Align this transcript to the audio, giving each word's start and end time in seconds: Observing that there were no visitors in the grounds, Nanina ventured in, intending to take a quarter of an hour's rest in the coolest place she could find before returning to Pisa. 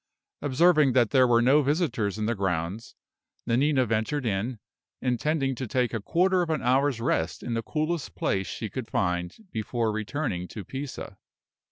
Observing 0.41 0.93
that 0.93 1.11
there 1.11 1.27
were 1.27 1.43
no 1.43 1.61
visitors 1.61 2.17
in 2.17 2.25
the 2.25 2.33
grounds, 2.33 2.95
Nanina 3.45 3.85
ventured 3.85 4.25
in, 4.25 4.57
intending 4.99 5.53
to 5.53 5.67
take 5.67 5.93
a 5.93 6.01
quarter 6.01 6.41
of 6.41 6.49
an 6.49 6.63
hour's 6.63 6.99
rest 6.99 7.43
in 7.43 7.53
the 7.53 7.61
coolest 7.61 8.15
place 8.15 8.47
she 8.47 8.67
could 8.67 8.87
find 8.87 9.45
before 9.51 9.91
returning 9.91 10.47
to 10.47 10.65
Pisa. 10.65 11.19